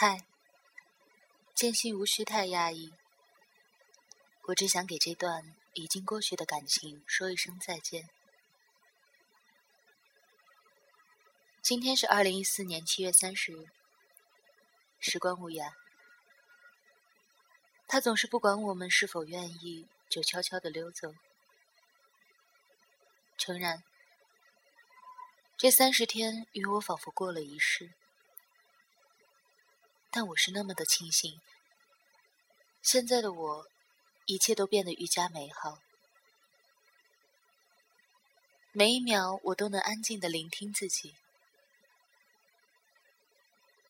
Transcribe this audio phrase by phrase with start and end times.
[0.00, 0.24] 嗨，
[1.56, 2.92] 间隙无需太压抑，
[4.42, 8.08] 我只想给这段已经过去的感情说一声再见。
[11.60, 13.66] 今天是二零一四年七月三十日，
[15.00, 15.72] 时光无涯，
[17.88, 21.12] 他总是不管我们是否愿意，就悄悄的溜走。
[23.36, 23.82] 诚然，
[25.56, 27.90] 这三十天与我仿佛过了一世，
[30.10, 31.40] 但我是那么的庆幸，
[32.82, 33.66] 现在的我，
[34.26, 35.78] 一切都变得愈加美好。
[38.72, 41.14] 每一秒，我都能安静的聆听自己。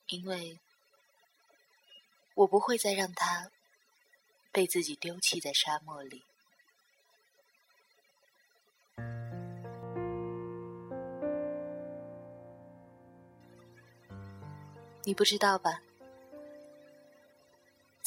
[0.09, 0.59] 因为
[2.35, 3.51] 我不会再让他
[4.51, 6.25] 被自己丢弃在沙漠里。
[15.05, 15.83] 你不知道吧？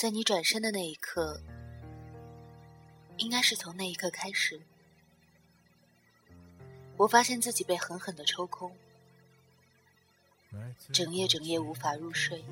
[0.02, 1.40] 在你转身的那一刻，
[3.18, 4.60] 应该是从那一刻开始，
[6.98, 8.76] 我发现自己被狠狠的抽空。
[10.92, 12.44] 整夜整夜无法入睡，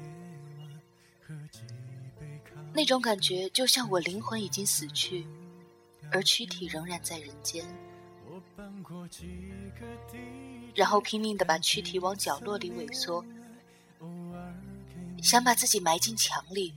[2.71, 5.25] 那种感觉就像我灵魂已经死去，
[6.11, 7.65] 而躯体仍然在人间。
[10.75, 13.25] 然后拼命的把躯体往角落里萎缩，
[15.23, 16.75] 想把自己埋进墙里，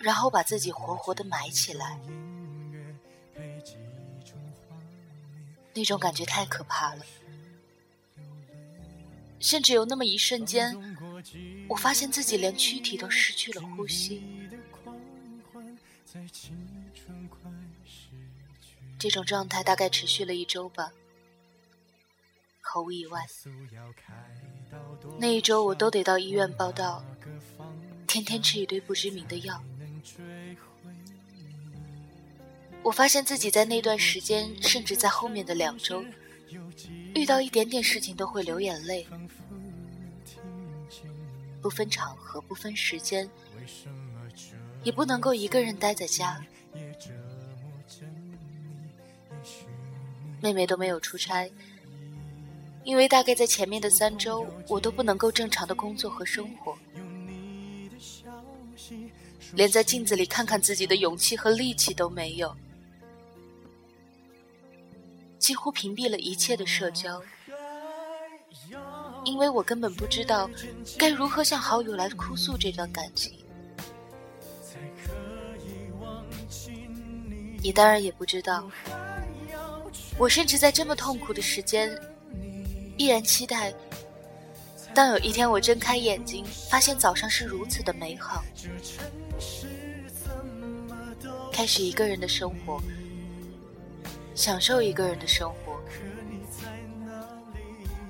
[0.00, 2.00] 然后把自己活活的埋起来。
[5.72, 7.04] 那种感觉太可怕了。
[9.38, 10.76] 甚至有那么一瞬间，
[11.68, 14.22] 我发现自己连躯体都失去了呼吸。
[18.98, 20.92] 这种状态大概持续了一周吧，
[22.60, 23.26] 毫无意外。
[25.18, 27.02] 那一周我都得到医院报道，
[28.06, 29.62] 天天吃一堆不知名的药。
[32.82, 36.04] 我发现自己在那段时间，甚至在后面的两周。
[37.14, 39.06] 遇到一点点事情都会流眼泪，
[41.60, 43.28] 不分场合，不分时间，
[44.82, 46.40] 也不能够一个人待在家。
[50.40, 51.50] 妹妹都没有出差，
[52.82, 56.78] 因为大概在前面的三周，我都不能够正常的工作和生活，
[59.52, 62.56] 连在镜子里看看自己的勇气和力气都没有。
[65.40, 67.20] 几乎屏蔽了一切的社交，
[69.24, 70.48] 因为我根本不知道
[70.98, 73.32] 该如何向好友来哭诉这段感情。
[77.62, 78.70] 你当然也不知道，
[80.18, 81.90] 我甚至在这么痛苦的时间，
[82.98, 83.72] 依然期待，
[84.94, 88.44] 当有一天我睁开眼睛，发现早上是如此的美好，
[91.50, 92.78] 开始一个人的生活。
[94.40, 95.78] 享受一个人的生活，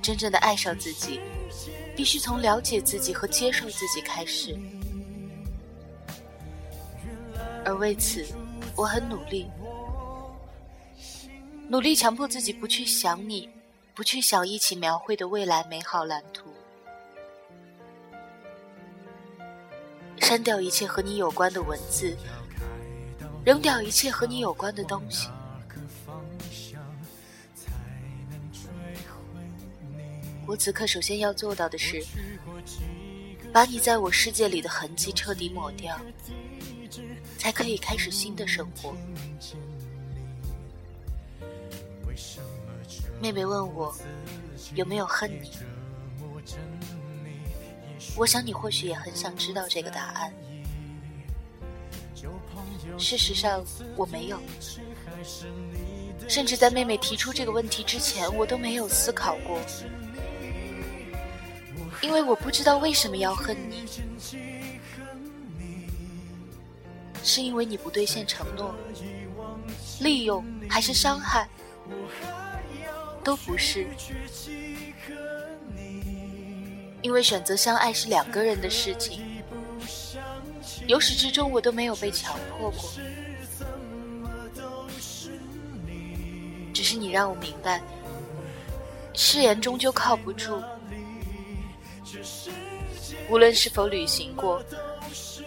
[0.00, 1.18] 真正的爱上自己，
[1.96, 4.56] 必须从了解自己和接受自己开始。
[7.64, 8.24] 而为此，
[8.76, 9.50] 我很努力，
[11.68, 13.50] 努力强迫自己不去想你，
[13.92, 16.48] 不去想一起描绘的未来美好蓝图，
[20.18, 22.16] 删掉一切和你有关的文字，
[23.44, 25.28] 扔掉一切和你有关的东西。
[30.50, 32.04] 我此刻首先要做到的是，
[33.52, 35.96] 把你在我世界里的痕迹彻底抹掉，
[37.38, 38.92] 才可以开始新的生活。
[43.22, 43.94] 妹妹问我
[44.74, 45.52] 有没有恨你，
[48.16, 50.34] 我想你或许也很想知道这个答案。
[52.98, 54.40] 事实上，我没有，
[56.26, 59.56] 甚至在妹妹提出这个问题之前，我都没有思考过。
[62.02, 63.86] 因为我不知道为什么要恨你，
[67.22, 68.74] 是因为你不兑现承诺、
[70.00, 71.48] 利用还是伤害，
[73.22, 73.86] 都不是。
[77.02, 79.22] 因为选择相爱是两个人的事情，
[80.86, 82.90] 由始至终我都没有被强迫过，
[86.72, 87.80] 只是你让我明白，
[89.14, 90.62] 誓言终究靠不住。
[93.28, 94.62] 无论是否履行过，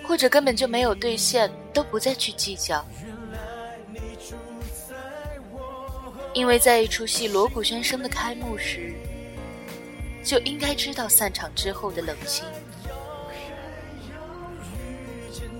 [0.03, 2.85] 或者根本就没有兑现，都不再去计较。
[6.33, 8.93] 因为在一出戏锣鼓喧声的开幕时，
[10.23, 12.43] 就应该知道散场之后的冷清。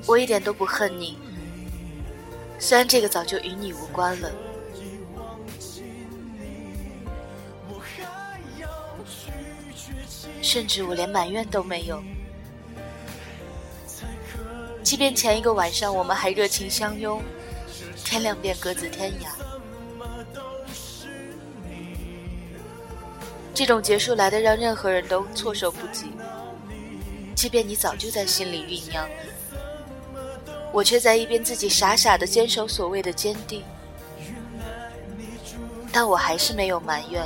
[0.08, 1.18] 我一点都不恨你，
[2.60, 4.32] 虽然这个早就与你无关了。
[10.41, 12.03] 甚至我连埋怨都没有。
[14.83, 17.21] 即便前一个晚上我们还热情相拥，
[18.03, 19.27] 天亮便各自天涯。
[23.53, 26.12] 这种结束来的让任何人都措手不及。
[27.35, 29.07] 即便你早就在心里酝酿，
[30.71, 33.63] 我却在一边自己傻傻的坚守所谓的坚定。
[35.91, 37.24] 但我还是没有埋怨。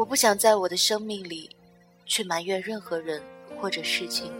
[0.00, 1.50] 我不想在我的生命里
[2.06, 3.22] 去埋怨任何人
[3.60, 4.32] 或者事情。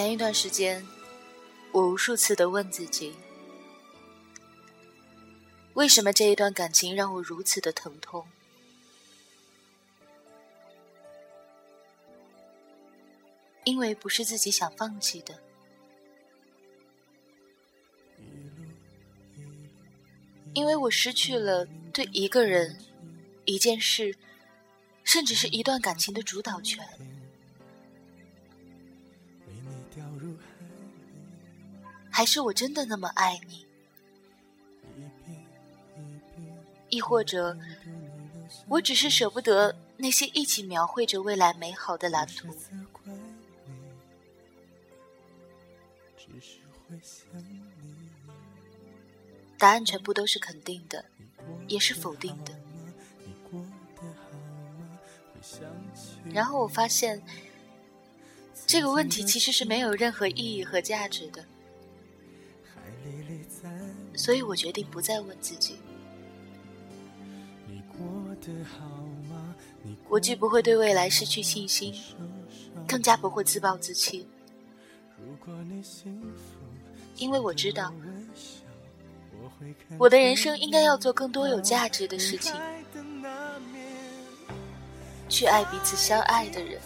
[0.00, 0.82] 前一段时间，
[1.72, 3.14] 我无数次的问自己：
[5.74, 8.26] 为什么这一段感情让我如此的疼痛？
[13.64, 15.38] 因为不是自己想放弃的，
[20.54, 22.82] 因为我失去了对一个人、
[23.44, 24.16] 一件事，
[25.04, 26.88] 甚至是一段感情的主导权。
[32.20, 33.64] 还是我真的那么爱你？
[36.90, 37.56] 亦或者，
[38.68, 42.54] 我只是舍不得那些一起描绘着未来美好的蓝图？
[49.56, 51.02] 答案全部都是肯定的，
[51.68, 52.54] 也是否定的。
[56.26, 57.22] 然后我发现，
[58.66, 61.42] 这个问题其实是没有任何意义和价值的。
[64.20, 65.76] 所以我决定不再问自己。
[70.10, 71.94] 我既不会对未来失去信心，
[72.86, 74.28] 更加不会自暴自弃，
[77.16, 77.94] 因为我知道，
[79.96, 82.54] 我的人生应该要做更多有价值的事情，
[85.30, 86.78] 去爱彼此相爱的人。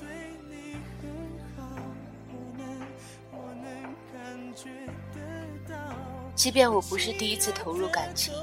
[6.44, 8.34] 即便我不是第一次投入感情，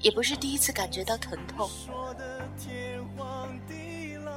[0.00, 1.68] 也不是第一次感觉到疼痛，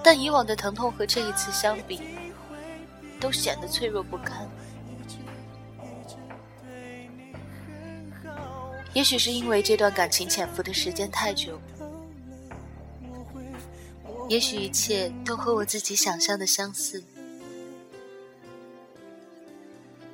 [0.03, 2.01] 但以往的疼痛和这一次相比，
[3.21, 4.49] 都显得脆弱不堪。
[8.93, 11.57] 也许是因为这段感情潜伏的时间太久，
[14.27, 17.01] 也许一切都和我自己想象的相似，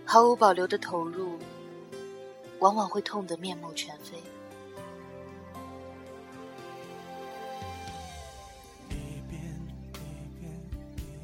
[0.06, 1.40] 毫无保留的投入。
[2.62, 4.22] 往往会痛得面目全非。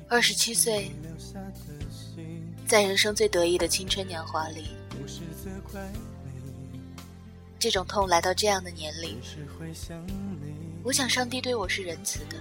[0.10, 0.92] 二十七岁，
[2.66, 4.70] 在人生最得意的青春年华里，
[7.60, 9.22] 这种痛来到这样的年龄，
[10.84, 12.38] 我想上帝对我是仁慈的。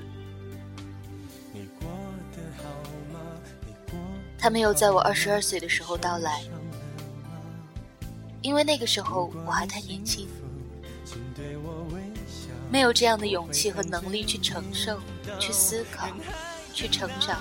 [4.39, 6.43] 他没有在我二十二岁的时候到来。
[8.47, 10.29] 因为那个时候我还太年轻，
[12.71, 15.01] 没有这样的勇气和能力去承受、
[15.37, 16.07] 去思考、
[16.73, 17.41] 去成长。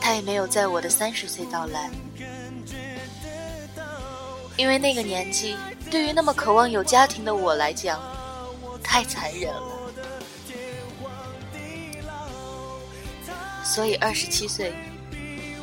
[0.00, 1.90] 他也没有在我的三十岁到来，
[4.56, 5.56] 因为那个年纪
[5.90, 8.00] 对于那么渴望有家庭的我来讲，
[8.84, 9.62] 太残忍了。
[13.64, 14.72] 所以二十七岁。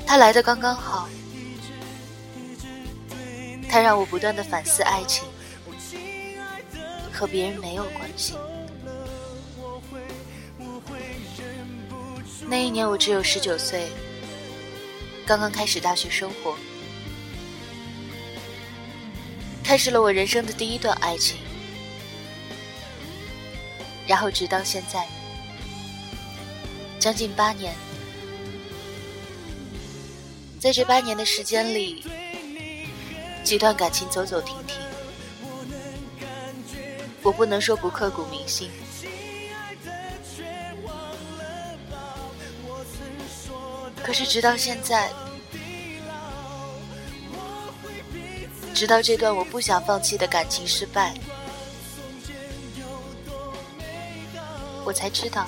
[0.10, 1.08] 他来的刚刚好，
[3.70, 5.24] 他让我不断的反思爱情，
[7.14, 8.34] 和别人没有关系。
[12.48, 13.88] 那一年我只有十九岁，
[15.28, 16.56] 刚刚开始大学生活，
[19.64, 21.38] 开始了我人生的第一段爱情，
[24.08, 25.08] 然后直到现在，
[27.00, 27.76] 将近八年。
[30.60, 32.04] 在这八年的时间里，
[33.46, 34.76] 几段感情走走停停，
[37.24, 38.70] 我不能说不刻骨铭心，
[44.04, 45.10] 可是直到现在，
[48.74, 51.14] 直到这段我不想放弃的感情失败，
[54.84, 55.48] 我才知道，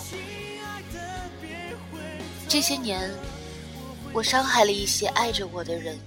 [2.47, 3.13] 这些年
[4.13, 5.97] 我伤害了一些爱着我的人，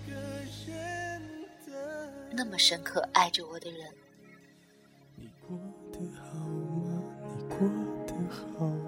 [2.30, 3.90] 那么深刻爱着我的人
[5.16, 5.56] 你过
[5.90, 7.02] 得好吗
[7.36, 7.58] 你过
[8.06, 8.14] 得
[8.58, 8.83] 好。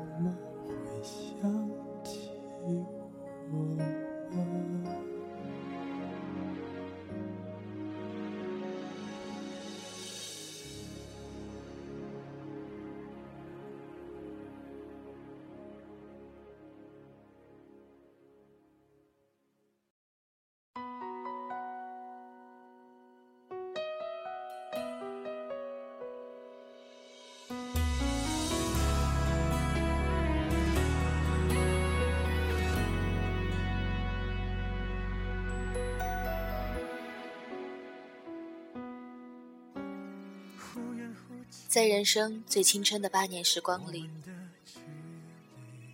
[41.76, 44.08] 在人生最青春的八年时光里，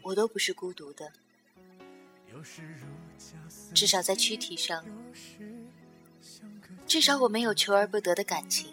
[0.01, 1.11] 我都不是孤独的。
[3.75, 4.85] 至少在躯体上，
[6.87, 8.69] 至少我没有求而不得的感情。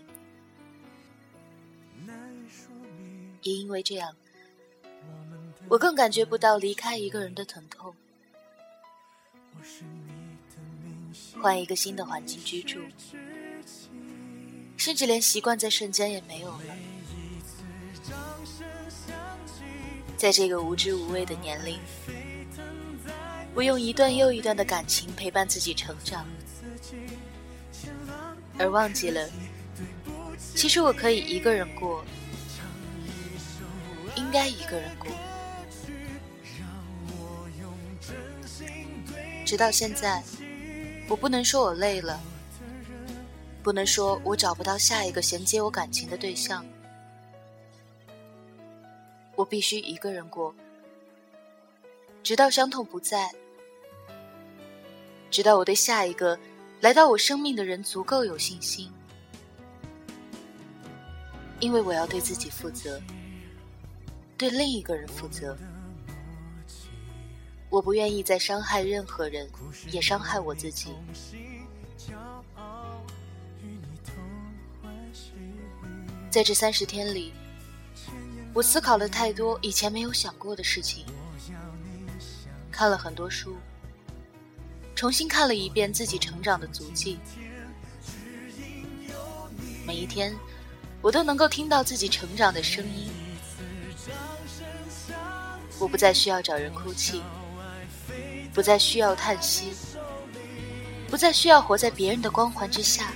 [3.41, 4.15] 也因为这样，
[5.67, 7.95] 我更感觉不到离开一个人的疼痛。
[11.41, 12.79] 换一个新的环境居住。
[14.77, 16.98] 甚至连习惯在瞬间也没有了。
[20.17, 21.79] 在这个无知无畏的年龄，
[23.53, 26.25] 我用一段又一段的感情陪伴自己成长，
[28.57, 29.29] 而忘记了，
[30.55, 32.03] 其实我可以一个人过，
[34.15, 35.07] 应该一个人过。
[39.45, 40.21] 直到现在，
[41.07, 42.19] 我不能说我累了。
[43.61, 46.65] 不能说我找不到下一个衔接我感情的对象，
[49.39, 50.53] 我必须一个人过，
[52.21, 53.33] 直到伤痛不在，
[55.31, 56.37] 直到我对下一个
[56.81, 58.91] 来到我生命的人足够有信心，
[61.61, 63.01] 因为我要对自己负责，
[64.37, 65.57] 对另一个人负责，
[67.69, 69.49] 我不愿意再伤害任何人，
[69.89, 70.93] 也伤害我自己。
[76.29, 77.31] 在这三十天里，
[78.53, 81.05] 我思考了太多以前没有想过的事情，
[82.71, 83.55] 看了很多书，
[84.95, 87.19] 重新看了一遍自己成长的足迹。
[89.85, 90.35] 每一天，
[91.01, 93.09] 我都能够听到自己成长的声音。
[95.79, 97.21] 我不再需要找人哭泣，
[98.53, 99.71] 不再需要叹息，
[101.07, 103.13] 不再需要活在别人的光环之下。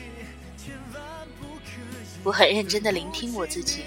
[2.24, 3.84] 我很认真的聆听我自己，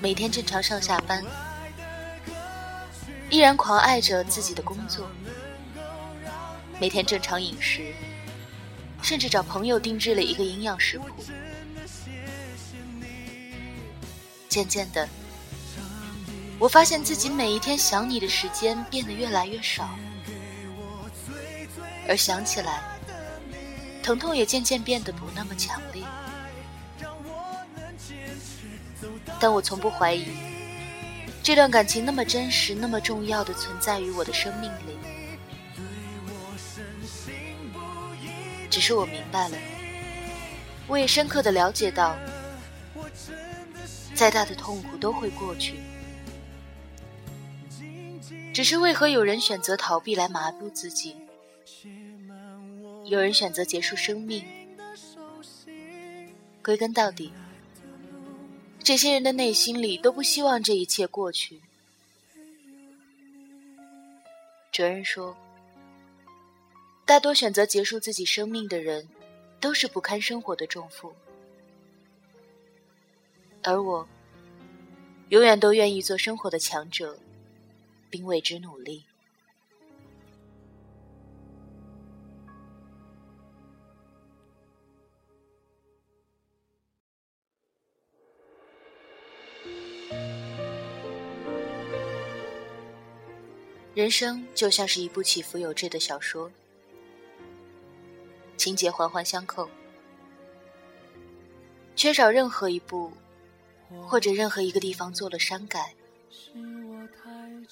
[0.00, 1.24] 每天正常上下班，
[3.30, 5.08] 依然狂爱着自己的工作，
[6.80, 7.92] 每天正常饮食，
[9.02, 11.06] 甚至找朋友定制了一个营养食谱。
[14.48, 15.08] 渐渐的，
[16.60, 19.90] 我发现自己每一天想你的时间变得越来越少，
[22.08, 22.82] 而想起来，
[24.00, 26.04] 疼痛也渐渐变得不那么强烈。
[29.40, 30.26] 但我从不怀疑，
[31.42, 34.98] 这段感情那么真实、那么重要的存在于我的生命里。
[38.68, 39.56] 只是我明白了，
[40.86, 42.16] 我也深刻的了解到，
[44.14, 45.74] 再大的痛苦都会过去。
[48.52, 51.16] 只是为何有人选择逃避来麻痹自己，
[53.04, 54.44] 有人选择结束生命？
[56.62, 57.32] 归根到底。
[58.88, 61.60] 这些人的内心里都不希望这一切过去。
[64.72, 65.36] 哲人说，
[67.04, 69.06] 大多选择结束自己生命的人，
[69.60, 71.12] 都是不堪生活的重负，
[73.62, 74.08] 而我，
[75.28, 77.18] 永远都愿意做生活的强者，
[78.08, 79.04] 并为之努力。
[93.98, 96.52] 人生就像是一部起伏有致的小说，
[98.56, 99.68] 情节环环相扣，
[101.96, 103.10] 缺少任何一部
[104.06, 105.96] 或者任何一个地方做了删改，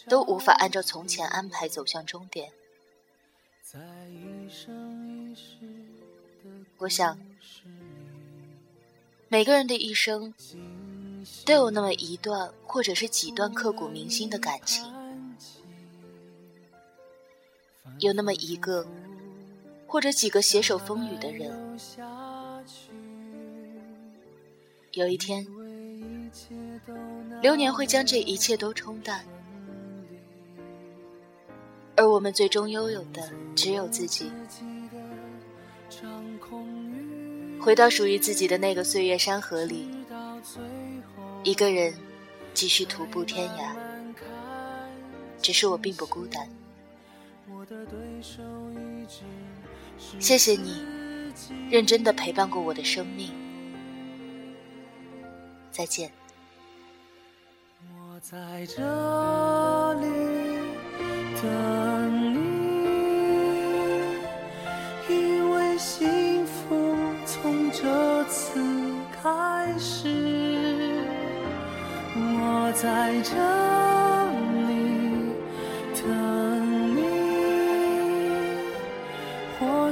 [0.08, 2.50] 都无法按照从前安排走向终点。
[6.78, 7.16] 我想，
[9.28, 10.34] 每个人的一生
[11.44, 14.92] 都有那么一段或者是几段刻骨铭心的感情，
[18.00, 18.86] 有那么一个
[19.86, 21.50] 或者几个携手风雨的人。
[24.92, 25.46] 有一天，
[27.42, 29.24] 流年会将这一切都冲淡。
[31.96, 34.30] 而我们最终拥有的只有自己，
[37.58, 39.88] 回到属于自己的那个岁月山河里，
[41.42, 41.94] 一个人
[42.52, 43.74] 继续徒步天涯。
[45.40, 46.48] 只是我并不孤单，
[50.18, 50.84] 谢谢你
[51.70, 53.32] 认真的陪伴过我的生命。
[55.70, 56.10] 再见。
[57.92, 60.06] 我在这里
[61.42, 62.38] 等你
[65.08, 66.96] 因为幸福
[67.26, 68.58] 从这次
[69.22, 70.56] 开始。
[72.16, 74.05] 我在这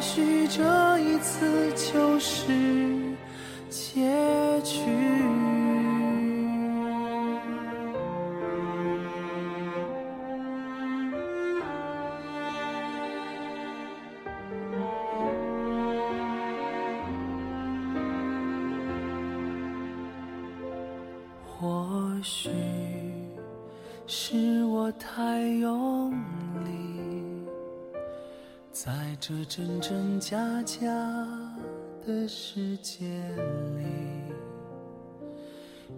[0.07, 2.47] 许这一次就是
[3.71, 4.13] 结
[4.63, 4.83] 局。
[21.47, 22.51] 或许
[24.07, 26.13] 是我太用
[26.63, 26.94] 力，
[28.85, 30.37] 在这真真假
[30.67, 30.79] 假
[32.07, 33.07] 的世界
[33.79, 33.87] 里，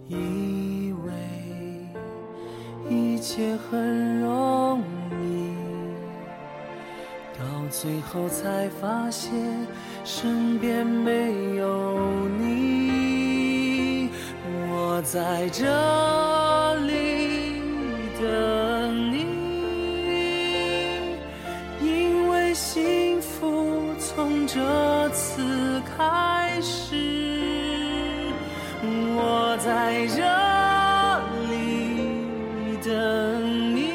[0.06, 1.12] 以为
[2.88, 4.80] 一切很容
[5.20, 5.50] 易，
[7.36, 9.34] 到最后才发现
[10.04, 14.10] 身边没有你。
[14.70, 15.64] 我在这
[16.86, 17.05] 里
[24.16, 26.96] 从这次开始。
[29.14, 30.22] 我在这
[31.50, 33.92] 里等你，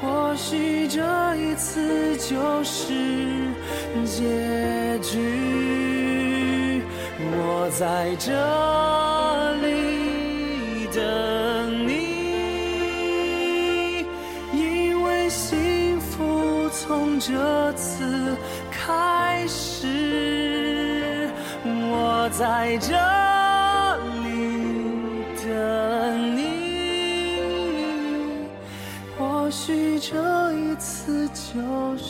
[0.00, 1.00] 或许这
[1.34, 2.94] 一次就是
[4.04, 6.80] 结局。
[7.18, 8.30] 我在这
[17.26, 18.36] 这次
[18.70, 21.30] 开始。
[21.66, 22.92] 我在这
[24.22, 24.28] 里
[25.42, 26.42] 等你，
[29.16, 32.04] 或许这一次就是